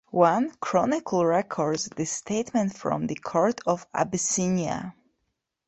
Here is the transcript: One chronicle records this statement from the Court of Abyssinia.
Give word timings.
One 0.13 0.49
chronicle 0.59 1.27
records 1.27 1.85
this 1.95 2.11
statement 2.11 2.75
from 2.75 3.05
the 3.05 3.13
Court 3.13 3.61
of 3.67 3.85
Abyssinia. 3.93 4.95